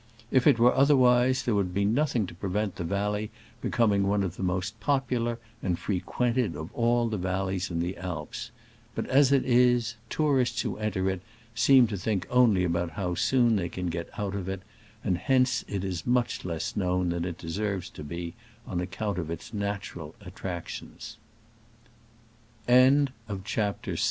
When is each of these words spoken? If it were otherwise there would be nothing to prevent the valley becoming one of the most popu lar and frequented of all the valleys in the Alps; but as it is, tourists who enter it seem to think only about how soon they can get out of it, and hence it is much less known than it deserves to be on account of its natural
If 0.31 0.47
it 0.47 0.57
were 0.57 0.73
otherwise 0.73 1.43
there 1.43 1.53
would 1.53 1.75
be 1.75 1.85
nothing 1.85 2.25
to 2.25 2.33
prevent 2.33 2.77
the 2.77 2.83
valley 2.83 3.29
becoming 3.61 4.01
one 4.07 4.23
of 4.23 4.35
the 4.35 4.41
most 4.41 4.79
popu 4.79 5.23
lar 5.23 5.37
and 5.61 5.77
frequented 5.77 6.55
of 6.55 6.73
all 6.73 7.07
the 7.07 7.19
valleys 7.19 7.69
in 7.69 7.81
the 7.81 7.95
Alps; 7.97 8.49
but 8.95 9.05
as 9.05 9.31
it 9.31 9.45
is, 9.45 9.93
tourists 10.09 10.61
who 10.61 10.75
enter 10.77 11.07
it 11.07 11.21
seem 11.53 11.85
to 11.85 11.97
think 11.97 12.25
only 12.31 12.63
about 12.63 12.89
how 12.93 13.13
soon 13.13 13.57
they 13.57 13.69
can 13.69 13.89
get 13.89 14.09
out 14.17 14.33
of 14.33 14.49
it, 14.49 14.63
and 15.03 15.19
hence 15.19 15.63
it 15.67 15.83
is 15.83 16.07
much 16.07 16.43
less 16.43 16.75
known 16.75 17.09
than 17.09 17.23
it 17.23 17.37
deserves 17.37 17.87
to 17.91 18.03
be 18.03 18.33
on 18.65 18.81
account 18.81 19.19
of 19.19 19.29
its 19.29 19.53
natural 19.53 20.15